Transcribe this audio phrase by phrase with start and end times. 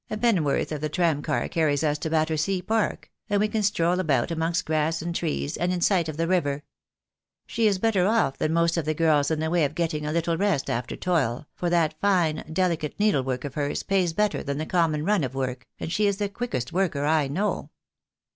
[0.09, 3.99] A penn'orth of the tramcar carries us to Bat tersea Park, and we can stroll
[3.99, 6.63] about amongst grass and trees, and in sight of the river.
[7.45, 10.11] She is better off than most of the girls in the way of getting a
[10.11, 14.65] little rest after toil, for that fine, delicate needlework of hers pays better than the
[14.65, 17.69] common run of work, and she is the quickest worker I know."